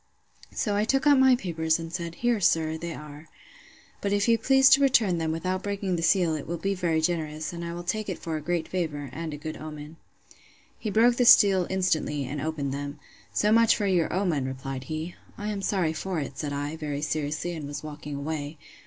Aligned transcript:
So 0.51 0.75
I 0.75 0.83
took 0.83 1.05
out 1.05 1.19
my 1.19 1.35
papers; 1.35 1.77
and 1.77 1.93
said, 1.93 2.15
Here, 2.15 2.39
sir, 2.39 2.75
they 2.75 2.95
are. 2.95 3.27
But 4.01 4.11
if 4.11 4.27
you 4.27 4.35
please 4.39 4.67
to 4.71 4.81
return 4.81 5.19
them, 5.19 5.31
without 5.31 5.61
breaking 5.61 5.95
the 5.95 6.01
seal, 6.01 6.33
it 6.33 6.47
will 6.47 6.57
be 6.57 6.73
very 6.73 7.01
generous: 7.01 7.53
and 7.53 7.63
I 7.63 7.75
will 7.75 7.83
take 7.83 8.09
it 8.09 8.17
for 8.17 8.35
a 8.35 8.41
great 8.41 8.67
favour, 8.67 9.11
and 9.13 9.31
a 9.31 9.37
good 9.37 9.57
omen. 9.57 9.97
He 10.79 10.89
broke 10.89 11.17
the 11.17 11.25
seal 11.25 11.67
instantly, 11.69 12.25
and 12.25 12.41
opened 12.41 12.73
them: 12.73 12.97
So 13.31 13.51
much 13.51 13.75
for 13.75 13.85
your 13.85 14.11
omen! 14.11 14.45
replied 14.45 14.85
he. 14.85 15.13
I 15.37 15.51
am 15.51 15.61
sorry 15.61 15.93
for 15.93 16.19
it, 16.19 16.35
said 16.35 16.51
I, 16.51 16.77
very 16.77 17.03
seriously; 17.03 17.53
and 17.53 17.67
was 17.67 17.83
walking 17.83 18.15
away. 18.15 18.57